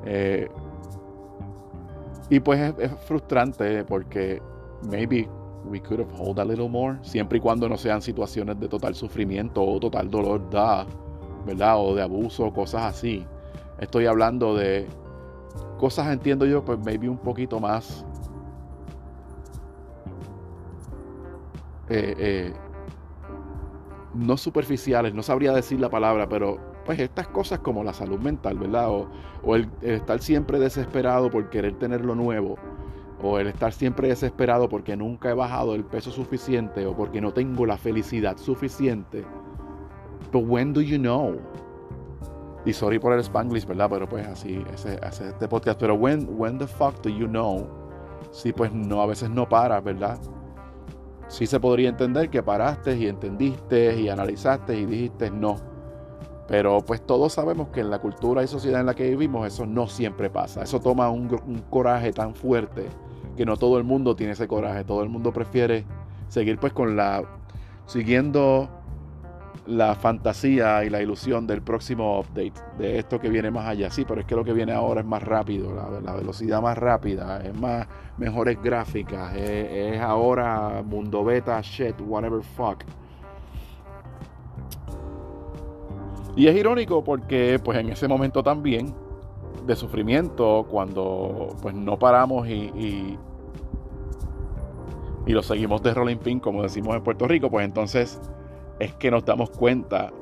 [0.04, 0.48] Eh,
[2.30, 4.40] y pues es, es frustrante porque
[4.88, 5.28] maybe
[5.64, 8.94] we could have hold a little more, siempre y cuando no sean situaciones de total
[8.94, 10.86] sufrimiento o total dolor da,
[11.46, 11.76] ¿verdad?
[11.78, 13.26] O de abuso, cosas así.
[13.82, 14.86] Estoy hablando de
[15.76, 18.06] cosas, entiendo yo, pues maybe un poquito más
[21.88, 22.52] eh, eh,
[24.14, 28.56] no superficiales, no sabría decir la palabra, pero pues estas cosas como la salud mental,
[28.56, 28.88] ¿verdad?
[28.88, 32.54] O, el, estar siempre desesperado por querer tener lo nuevo,
[33.20, 37.32] o el estar siempre desesperado porque nunca he bajado el peso suficiente o porque no
[37.32, 39.24] tengo la felicidad suficiente.
[40.30, 41.40] But when do you know?
[42.64, 43.88] Y sorry por el spanglish, ¿verdad?
[43.90, 45.80] Pero pues así ese, este podcast.
[45.80, 47.66] Pero when, when the fuck do you know?
[48.30, 50.18] Si pues no, a veces no paras, ¿verdad?
[51.28, 55.56] Sí se podría entender que paraste y entendiste y analizaste y dijiste no.
[56.46, 59.66] Pero pues todos sabemos que en la cultura y sociedad en la que vivimos eso
[59.66, 60.62] no siempre pasa.
[60.62, 61.28] Eso toma un
[61.70, 62.86] coraje tan fuerte
[63.36, 65.86] que no todo el mundo tiene ese coraje, todo el mundo prefiere
[66.28, 67.24] seguir pues con la,
[67.86, 68.68] siguiendo
[69.66, 73.90] la fantasía y la ilusión del próximo update, de esto que viene más allá.
[73.90, 77.40] Sí, pero es que lo que viene ahora es más rápido, la, velocidad más rápida,
[77.44, 77.86] es más,
[78.18, 82.84] mejores gráficas, es, ahora mundo beta, shit, whatever fuck.
[86.34, 88.94] Y es irónico porque pues en ese momento también
[89.66, 93.18] de sufrimiento cuando pues no paramos y,
[95.26, 98.20] y, lo seguimos de rolling pin como decimos en Puerto Rico, pues entonces
[98.82, 100.12] es que nos damos cuenta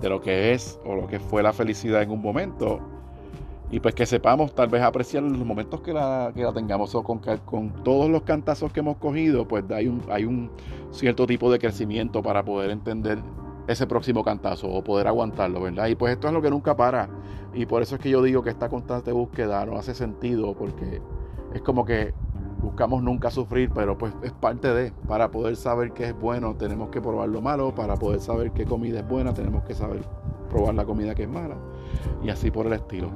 [0.00, 2.80] de lo que es o lo que fue la felicidad en un momento
[3.70, 7.02] y pues que sepamos tal vez apreciar los momentos que la, que la tengamos o
[7.02, 10.50] con, con todos los cantazos que hemos cogido pues hay un, hay un
[10.90, 13.18] cierto tipo de crecimiento para poder entender
[13.68, 15.86] ese próximo cantazo o poder aguantarlo, ¿verdad?
[15.86, 17.08] Y pues esto es lo que nunca para
[17.54, 21.00] y por eso es que yo digo que esta constante búsqueda no hace sentido porque
[21.54, 22.12] es como que
[22.64, 26.88] buscamos nunca sufrir, pero pues es parte de, para poder saber qué es bueno tenemos
[26.88, 30.02] que probar lo malo, para poder saber qué comida es buena tenemos que saber
[30.48, 31.56] probar la comida que es mala
[32.22, 33.10] y así por el estilo.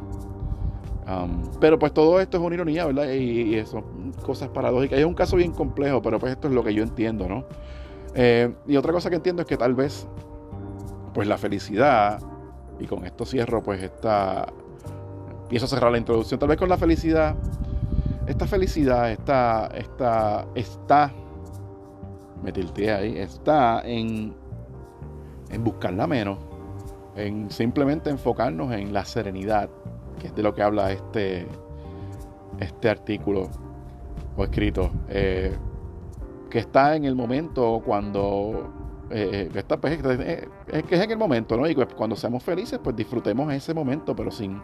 [1.08, 3.10] Um, pero pues todo esto es una ironía, ¿verdad?
[3.12, 3.82] Y, eso,
[4.26, 4.98] cosas paradójicas.
[4.98, 7.44] Es un caso bien complejo, pero pues esto es lo que yo entiendo, ¿no?
[8.14, 10.06] Eh, y otra cosa que entiendo es que tal vez,
[11.14, 12.20] pues la felicidad,
[12.78, 14.48] y con esto cierro, pues esta,
[15.44, 17.36] empiezo a cerrar la introducción, tal vez con la felicidad
[18.28, 21.10] esta felicidad está, está, está,
[22.42, 24.34] me tilteé ahí, está en,
[25.50, 26.38] en buscarla menos,
[27.16, 29.70] en simplemente enfocarnos en la serenidad,
[30.20, 31.46] que es de lo que habla este,
[32.60, 33.48] este artículo
[34.36, 35.56] o escrito, eh,
[36.50, 38.70] que está en el momento cuando
[39.10, 41.66] eh, está, pues, es que es en el momento, ¿no?
[41.66, 44.60] Y pues, cuando seamos felices, pues disfrutemos ese momento, pero sin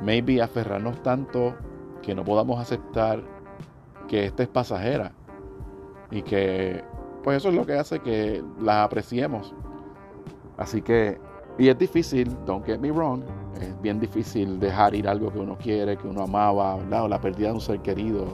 [0.00, 1.54] maybe aferrarnos tanto
[2.04, 3.22] que no podamos aceptar
[4.08, 5.12] que esta es pasajera
[6.10, 6.84] y que
[7.22, 9.54] pues eso es lo que hace que la apreciemos.
[10.58, 11.18] Así que,
[11.58, 13.22] y es difícil, don't get me wrong,
[13.60, 17.54] es bien difícil dejar ir algo que uno quiere, que uno amaba, la pérdida de
[17.54, 18.26] un ser querido,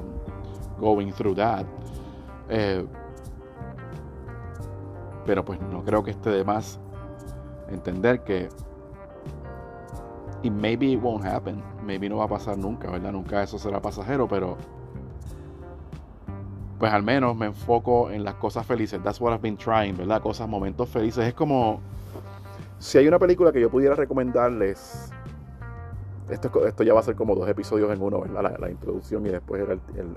[0.80, 1.64] going through that.
[2.48, 2.84] Eh,
[5.24, 6.80] pero pues no creo que esté de más
[7.70, 8.48] entender que
[10.42, 11.62] y maybe it won't happen.
[11.84, 13.12] Maybe no va a pasar nunca, ¿verdad?
[13.12, 14.56] Nunca eso será pasajero, pero
[16.78, 19.02] pues al menos me enfoco en las cosas felices.
[19.02, 20.22] That's what I've been trying, ¿verdad?
[20.22, 21.26] Cosas, momentos felices.
[21.26, 21.80] Es como
[22.80, 25.10] si hay una película que yo pudiera recomendarles.
[26.30, 28.56] Esto, esto ya va a ser como dos episodios en uno, ¿verdad?
[28.58, 30.06] La, introducción y después el, el,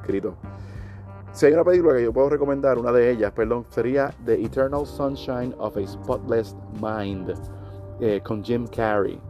[0.00, 0.34] escrito.
[1.32, 4.86] Si hay una película que yo puedo recomendar, una de ellas, perdón, sería The Eternal
[4.86, 7.34] Sunshine of a Spotless Mind
[8.00, 9.20] eh, con Jim Carrey.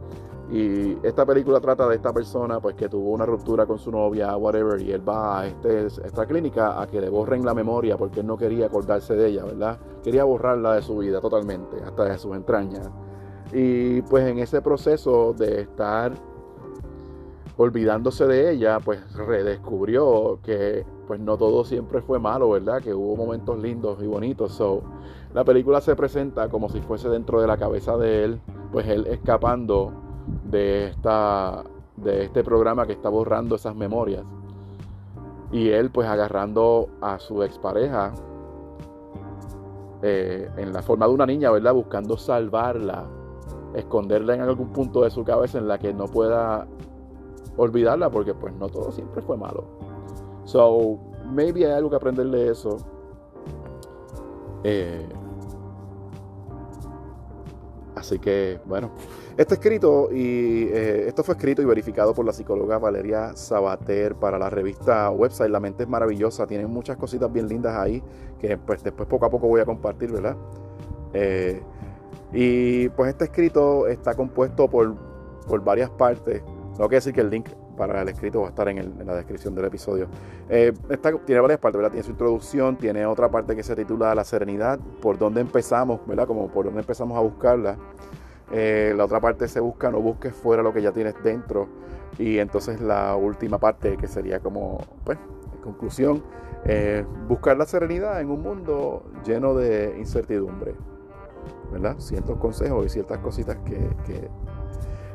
[0.49, 4.37] Y esta película trata de esta persona pues que tuvo una ruptura con su novia,
[4.37, 8.21] whatever, y él va a este, esta clínica a que le borren la memoria porque
[8.21, 9.77] él no quería acordarse de ella, ¿verdad?
[10.03, 12.89] Quería borrarla de su vida totalmente, hasta de sus entrañas.
[13.51, 16.13] Y pues en ese proceso de estar
[17.57, 22.81] olvidándose de ella, pues redescubrió que pues no todo siempre fue malo, ¿verdad?
[22.81, 24.53] Que hubo momentos lindos y bonitos.
[24.53, 24.81] So,
[25.33, 29.07] la película se presenta como si fuese dentro de la cabeza de él, pues él
[29.07, 30.06] escapando
[30.49, 31.63] de esta
[31.97, 34.23] de este programa que está borrando esas memorias.
[35.51, 38.13] Y él pues agarrando a su expareja
[40.03, 41.73] eh, en la forma de una niña, ¿verdad?
[41.73, 43.05] Buscando salvarla,
[43.73, 46.67] esconderla en algún punto de su cabeza en la que no pueda
[47.55, 49.63] olvidarla porque pues no todo siempre fue malo.
[50.43, 50.99] So,
[51.31, 52.77] maybe hay algo que aprender de eso.
[54.63, 55.07] Eh,
[57.95, 58.91] así que, bueno,
[59.37, 64.39] este escrito y eh, esto fue escrito y verificado por la psicóloga Valeria Sabater para
[64.39, 66.47] la revista website La Mente es Maravillosa.
[66.47, 68.01] Tienen muchas cositas bien lindas ahí
[68.39, 70.35] que pues después poco a poco voy a compartir, ¿verdad?
[71.13, 71.61] Eh,
[72.33, 74.95] y pues este escrito está compuesto por,
[75.47, 76.41] por varias partes.
[76.71, 79.53] No quiere decir que el link para el escrito va a estar en, la descripción
[79.53, 80.07] del episodio.
[80.49, 80.73] Eh,
[81.25, 81.91] tiene varias partes, ¿verdad?
[81.91, 86.25] Tiene su introducción, tiene otra parte que se titula La Serenidad, por dónde empezamos, ¿verdad?
[86.25, 87.77] Como por dónde empezamos a buscarla.
[88.51, 91.67] Eh, la otra parte se busca, no busques fuera lo que ya tienes dentro.
[92.17, 95.17] Y entonces la última parte, que sería como, pues,
[95.63, 96.23] conclusión,
[96.65, 100.75] eh, buscar la serenidad en un mundo lleno de incertidumbre.
[101.71, 101.95] ¿Verdad?
[101.99, 104.29] Ciertos consejos y ciertas cositas que, que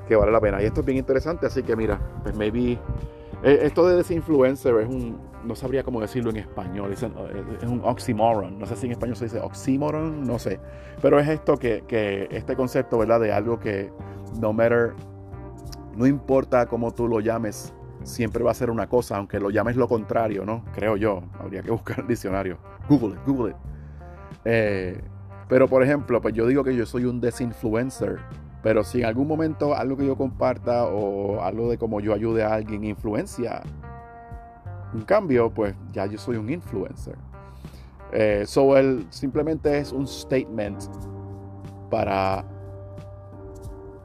[0.07, 0.63] que vale la pena.
[0.63, 2.73] Y esto es bien interesante, así que mira, pues maybe
[3.43, 8.59] eh, esto de desinfluencer es un, no sabría cómo decirlo en español, es, un oxymoron,
[8.59, 10.61] no sé si en español se dice oxymoron, no sé,
[11.01, 13.21] pero es esto que, que este concepto, ¿verdad?
[13.21, 13.93] De algo que
[14.41, 14.95] no matter,
[15.97, 19.77] no importa cómo tú lo llames, siempre va a ser una cosa, aunque lo llames
[19.77, 20.65] lo contrario, ¿no?
[20.75, 22.59] Creo yo, habría que buscar el diccionario.
[22.89, 23.57] Google it, Google it.
[24.45, 25.01] Eh,
[25.49, 28.19] pero por ejemplo, pues yo digo que yo soy un desinfluencer
[28.63, 32.45] pero si en algún momento algo que yo comparta o algo de cómo yo ayude
[32.45, 33.63] a alguien influencia
[34.95, 37.17] un cambio, pues ya yo soy un influencer.
[38.13, 40.85] Eh, so él simplemente es un statement
[41.91, 42.45] para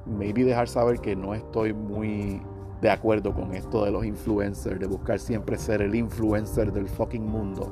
[0.05, 2.41] maybe dejar saber que no estoy muy
[2.81, 7.25] de acuerdo con esto de los influencers, de buscar siempre ser el influencer del fucking
[7.25, 7.71] mundo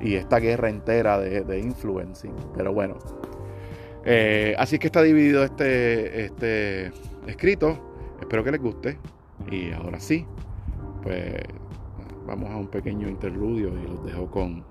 [0.00, 2.34] y esta guerra entera de, de influencing.
[2.56, 2.96] Pero bueno,
[4.04, 6.90] Eh, así es que está dividido este, este
[7.28, 7.78] escrito.
[8.20, 8.98] Espero que les guste.
[9.48, 10.26] Y ahora sí,
[11.04, 11.36] pues
[12.26, 14.64] vamos a un pequeño interludio y los dejo con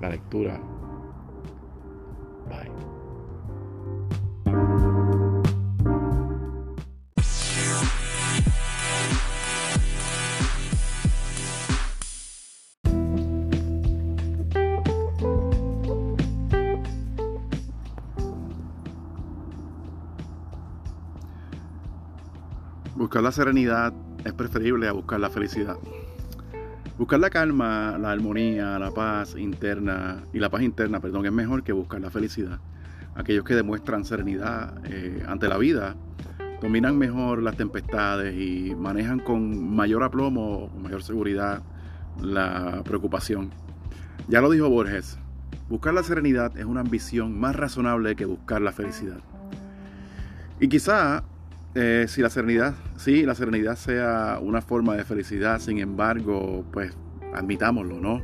[0.00, 0.60] la lectura.
[2.48, 2.70] Bye.
[22.94, 23.92] Buscar la serenidad
[24.24, 25.76] es preferible a buscar la felicidad.
[26.98, 31.62] Buscar la calma, la armonía, la paz interna y la paz interna, perdón, es mejor
[31.62, 32.60] que buscar la felicidad.
[33.14, 35.96] Aquellos que demuestran serenidad eh, ante la vida
[36.60, 41.62] dominan mejor las tempestades y manejan con mayor aplomo, mayor seguridad
[42.20, 43.50] la preocupación.
[44.28, 45.18] Ya lo dijo Borges,
[45.68, 49.18] buscar la serenidad es una ambición más razonable que buscar la felicidad.
[50.60, 51.24] Y quizá
[51.74, 56.96] eh, si la serenidad, sí, la serenidad sea una forma de felicidad, sin embargo, pues
[57.32, 58.22] admitámoslo, ¿no?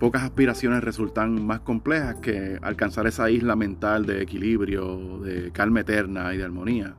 [0.00, 6.34] Pocas aspiraciones resultan más complejas que alcanzar esa isla mental de equilibrio, de calma eterna
[6.34, 6.94] y de armonía.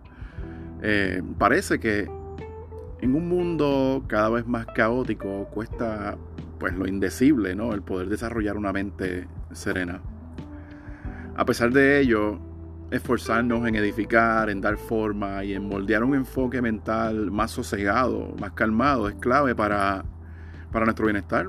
[0.82, 2.10] Eh, parece que
[3.02, 6.18] en un mundo cada vez más caótico cuesta
[6.60, 7.74] pues lo indecible, ¿no?
[7.74, 10.00] El poder desarrollar una mente serena.
[11.36, 12.40] A pesar de ello,
[12.92, 18.52] esforzarnos en edificar, en dar forma y en moldear un enfoque mental más sosegado, más
[18.52, 20.04] calmado, es clave para,
[20.72, 21.48] para nuestro bienestar,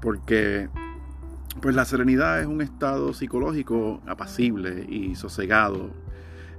[0.00, 0.68] porque
[1.60, 5.90] pues la serenidad es un estado psicológico apacible y sosegado,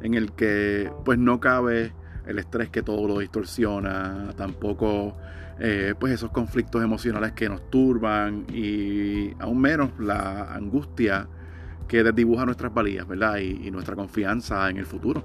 [0.01, 1.93] en el que pues no cabe
[2.27, 5.15] el estrés que todo lo distorsiona, tampoco
[5.59, 11.29] eh, pues esos conflictos emocionales que nos turban y aún menos la angustia
[11.87, 13.37] que desdibuja nuestras valías, ¿verdad?
[13.37, 15.23] Y, nuestra confianza en el futuro.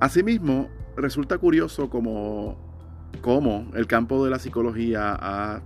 [0.00, 2.56] Asimismo, resulta curioso como,
[3.20, 5.62] cómo el campo de la psicología ha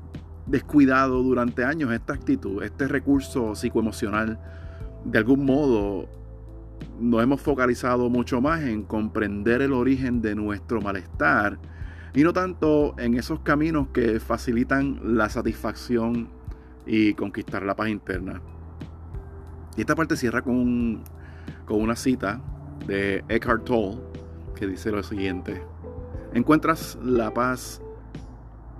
[0.47, 4.39] descuidado durante años esta actitud, este recurso psicoemocional.
[5.05, 6.09] De algún modo,
[7.01, 11.59] nos hemos focalizado mucho más en comprender el origen de nuestro malestar
[12.15, 16.29] y no tanto en esos caminos que facilitan la satisfacción
[16.87, 18.41] y conquistar la paz interna.
[19.77, 21.03] Y esta parte cierra con,
[21.67, 22.41] con una cita
[22.87, 23.99] de Eckhart Tolle
[24.55, 25.63] que dice lo siguiente.
[26.33, 27.81] Encuentras la paz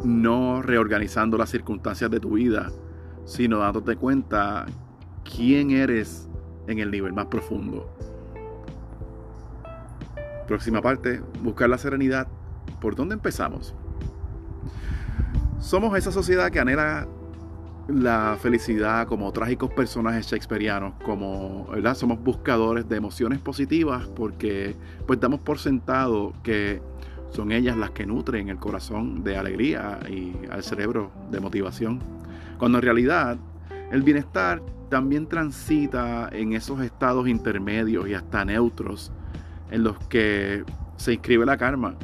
[0.03, 2.71] no reorganizando las circunstancias de tu vida,
[3.25, 4.67] sino dándote cuenta
[5.25, 6.29] quién eres
[6.67, 7.89] en el nivel más profundo.
[10.47, 12.29] Próxima parte, buscar la serenidad.
[12.81, 13.75] ¿Por dónde empezamos?
[15.59, 17.07] Somos esa sociedad que anhela
[17.89, 21.95] la felicidad como trágicos personajes shakespearianos, como ¿verdad?
[21.95, 24.75] somos buscadores de emociones positivas porque
[25.07, 26.81] pues damos por sentado que
[27.31, 32.01] son ellas las que nutren el corazón de alegría y al cerebro de motivación.
[32.59, 33.37] Cuando en realidad
[33.91, 39.13] el bienestar también transita en esos estados intermedios y hasta neutros
[39.71, 40.65] en los que
[40.97, 41.97] se inscribe la calma,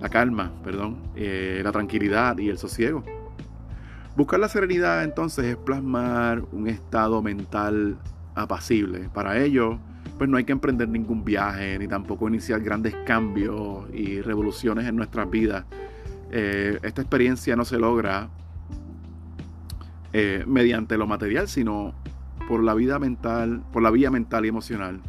[0.00, 3.04] la calma, perdón, eh, la tranquilidad y el sosiego.
[4.14, 7.96] Buscar la serenidad entonces es plasmar un estado mental
[8.34, 9.08] apacible.
[9.08, 9.78] Para ello,
[10.18, 14.96] pues no hay que emprender ningún viaje, ni tampoco iniciar grandes cambios y revoluciones en
[14.96, 15.64] nuestras vidas.
[16.30, 18.28] Eh, esta experiencia no se logra
[20.12, 21.94] eh, mediante lo material, sino
[22.48, 25.00] por la vida mental, por la vía mental y emocional.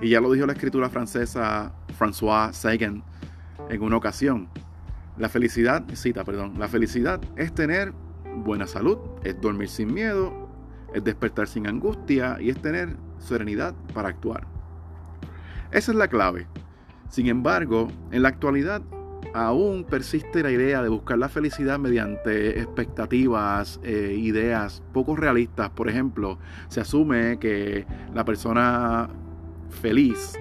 [0.00, 3.02] Y ya lo dijo la escritura francesa François Sagan
[3.68, 4.48] en una ocasión.
[5.18, 7.92] La felicidad, cita, perdón, la felicidad es tener
[8.36, 10.48] buena salud, es dormir sin miedo,
[10.94, 14.46] es despertar sin angustia y es tener serenidad para actuar.
[15.70, 16.46] Esa es la clave.
[17.08, 18.82] Sin embargo, en la actualidad
[19.34, 25.70] aún persiste la idea de buscar la felicidad mediante expectativas, e ideas poco realistas.
[25.70, 26.38] Por ejemplo,
[26.68, 29.08] se asume que la persona
[29.70, 30.34] feliz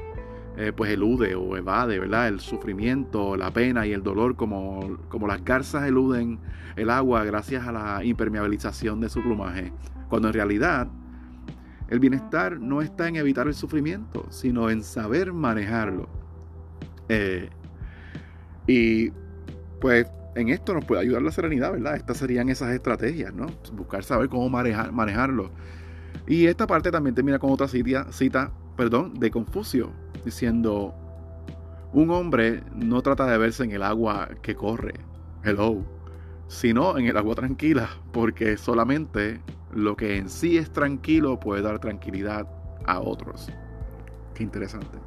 [0.57, 2.27] eh, pues elude o evade, ¿verdad?
[2.27, 6.39] El sufrimiento, la pena y el dolor como, como las garzas eluden
[6.75, 9.71] el agua gracias a la impermeabilización de su plumaje.
[10.09, 10.87] Cuando en realidad
[11.87, 16.09] el bienestar no está en evitar el sufrimiento, sino en saber manejarlo.
[17.09, 17.49] Eh,
[18.67, 19.11] y
[19.79, 21.95] pues en esto nos puede ayudar la serenidad, ¿verdad?
[21.95, 23.47] Estas serían esas estrategias, ¿no?
[23.73, 25.51] Buscar saber cómo manejar, manejarlo.
[26.27, 29.91] Y esta parte también termina con otra cita, cita perdón, de Confucio,
[30.23, 30.93] diciendo,
[31.93, 34.93] un hombre no trata de verse en el agua que corre,
[35.43, 35.83] hello,
[36.47, 39.41] sino en el agua tranquila, porque solamente
[39.73, 42.47] lo que en sí es tranquilo puede dar tranquilidad
[42.85, 43.49] a otros.
[44.33, 44.97] Qué interesante.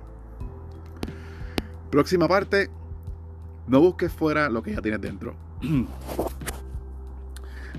[1.90, 2.70] Próxima parte,
[3.66, 5.34] no busques fuera lo que ya tienes dentro.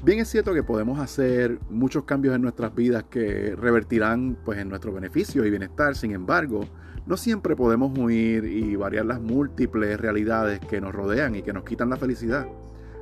[0.03, 4.69] Bien es cierto que podemos hacer muchos cambios en nuestras vidas que revertirán pues, en
[4.69, 6.61] nuestro beneficio y bienestar, sin embargo,
[7.05, 11.63] no siempre podemos huir y variar las múltiples realidades que nos rodean y que nos
[11.63, 12.47] quitan la felicidad.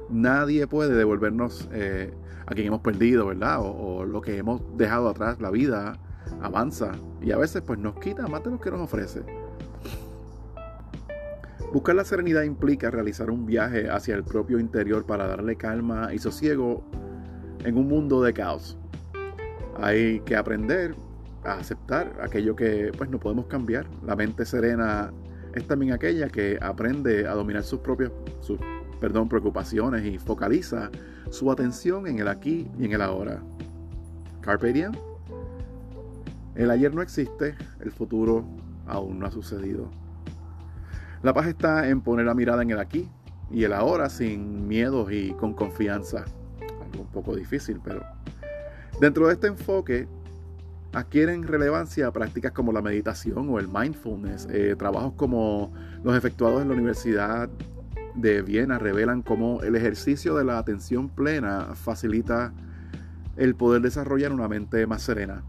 [0.10, 2.14] Nadie puede devolvernos eh,
[2.46, 3.62] a quien hemos perdido, ¿verdad?
[3.62, 5.40] O, o, lo que hemos dejado atrás.
[5.40, 5.98] La vida
[6.42, 6.92] avanza
[7.22, 9.22] y a veces pues nos quita más de lo que nos ofrece.
[11.72, 16.20] Buscar la serenidad implica realizar un viaje hacia el propio interior para darle calma y
[16.20, 16.84] sosiego
[17.64, 18.78] en un mundo de caos.
[19.78, 20.96] Hay que aprender
[21.46, 23.86] a aceptar aquello que pues no podemos cambiar.
[24.06, 25.12] La mente serena
[25.56, 28.60] es también aquella que aprende a dominar sus propias sus,
[29.00, 30.90] perdón, preocupaciones y focaliza
[31.30, 33.42] su atención en el aquí y en el ahora.
[34.42, 34.92] Carpe diem.
[36.56, 38.46] El ayer no existe, el futuro
[38.86, 39.90] aún no ha sucedido.
[41.24, 43.10] La paz está en poner la mirada en el aquí
[43.50, 46.26] y el ahora sin miedos y con confianza.
[46.62, 48.04] Algo un poco difícil, pero
[49.00, 50.08] dentro de este enfoque
[50.94, 54.48] adquieren relevancia prácticas como la meditación o el mindfulness.
[54.52, 55.74] Eh, trabajos como
[56.04, 57.50] los efectuados en la Universidad
[58.16, 62.54] de Viena revelan cómo el ejercicio de la atención plena facilita
[63.36, 65.44] el poder desarrollar una mente más serena.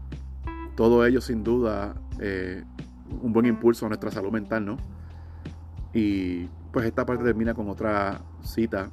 [0.75, 2.63] Todo ello sin duda eh,
[3.21, 4.77] un buen impulso a nuestra salud mental, ¿no?
[5.93, 8.89] Y pues esta parte termina con otra cita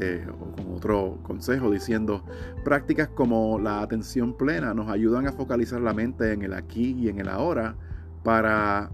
[0.00, 2.24] eh, o con otro consejo diciendo,
[2.64, 7.08] prácticas como la atención plena nos ayudan a focalizar la mente en el aquí y
[7.08, 7.76] en el ahora
[8.22, 8.90] para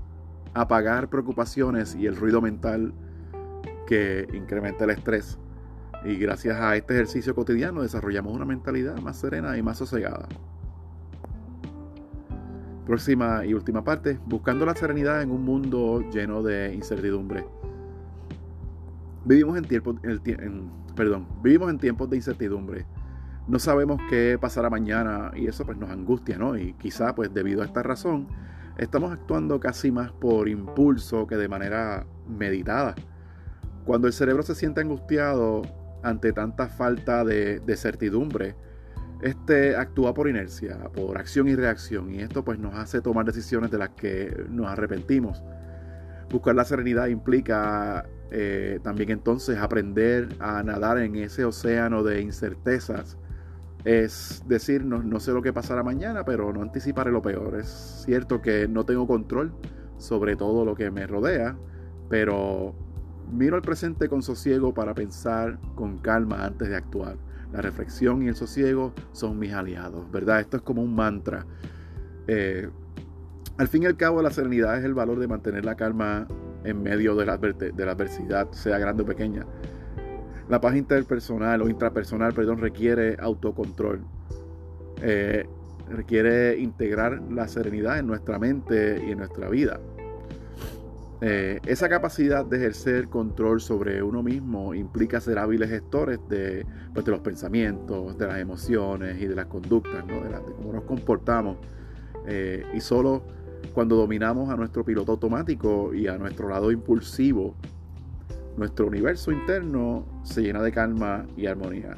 [0.55, 2.93] apagar preocupaciones y el ruido mental
[3.87, 5.39] que incrementa el estrés.
[6.05, 10.29] Y gracias a este ejercicio cotidiano desarrollamos una mentalidad más serena y más sosegada.
[12.87, 17.45] Próxima y última parte, buscando la serenidad en un mundo lleno de incertidumbre.
[19.25, 20.71] Vivimos en, tiempos, en,
[21.01, 22.85] perdón, vivimos en tiempos de incertidumbre.
[23.49, 26.59] No sabemos qué pasará mañana y eso pues nos angustia, ¿no?
[26.59, 28.29] Y quizá pues debido a esta razón
[28.77, 32.95] estamos actuando casi más por impulso que de manera meditada.
[33.87, 35.63] Cuando el cerebro se siente angustiado
[36.03, 38.55] ante tanta falta de, certidumbre,
[39.23, 43.71] este actúa por inercia, por acción y reacción, y esto pues nos hace tomar decisiones
[43.71, 45.43] de las que nos arrepentimos.
[46.29, 53.19] Buscar la serenidad implica eh, también entonces aprender a nadar en ese océano de incertezas.
[53.85, 57.57] Es decir, no, no sé lo que pasará mañana, pero no anticiparé lo peor.
[57.59, 59.53] Es cierto que no tengo control
[59.97, 61.57] sobre todo lo que me rodea,
[62.09, 62.75] pero
[63.33, 67.17] miro al presente con sosiego para pensar con calma antes de actuar.
[67.53, 70.41] La reflexión y el sosiego son mis aliados, ¿verdad?
[70.41, 71.47] Esto es como un mantra.
[72.29, 72.69] Eh,
[73.59, 76.27] al fin y al cabo, la serenidad es el valor de mantener la calma
[76.65, 79.47] en medio de la, de la adversidad, sea grande o pequeña.
[80.49, 84.01] La paz interpersonal o intrapersonal, perdón, requiere autocontrol.
[85.01, 85.47] Eh,
[85.89, 89.81] requiere integrar la serenidad en nuestra mente y en nuestra vida.
[91.23, 97.05] Eh, esa capacidad de ejercer control sobre uno mismo implica ser hábiles gestores de, pues,
[97.05, 100.21] de los pensamientos, de las emociones y de las conductas, ¿no?
[100.21, 101.59] de, cómo nos comportamos.
[102.27, 103.23] Eh, y solo
[103.75, 107.55] cuando dominamos a nuestro piloto automático y a nuestro lado impulsivo,
[108.57, 111.97] nuestro universo interno se llena de calma y armonía.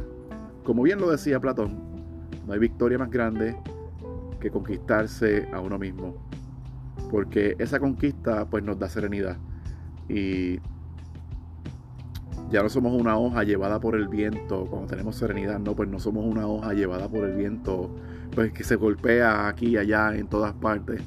[0.64, 1.78] Como bien lo decía Platón,
[2.46, 3.56] no hay victoria más grande
[4.40, 6.14] que conquistarse a uno mismo
[7.12, 9.36] porque esa conquista pues nos da serenidad
[10.08, 10.58] y
[12.50, 16.00] ya no somos una hoja llevada por el viento cuando tenemos serenidad, no, pues no
[16.00, 17.94] somos una hoja llevada por el viento
[18.34, 21.02] pues que se golpea aquí y allá en todas partes.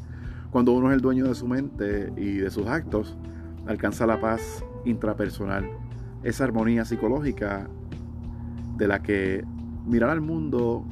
[0.55, 3.17] Cuando uno es el dueño de su mente y de sus actos,
[3.67, 5.69] alcanza la paz intrapersonal,
[6.23, 7.67] esa armonía psicológica
[8.77, 9.43] de la que
[9.85, 10.85] mirar al mundo,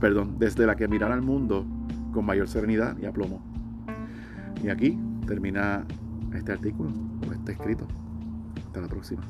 [0.00, 1.64] perdón, desde la que mirar al mundo
[2.12, 3.40] con mayor serenidad y aplomo.
[4.64, 5.84] Y aquí termina
[6.34, 6.90] este artículo
[7.28, 7.86] o este escrito.
[8.66, 9.22] Hasta la próxima.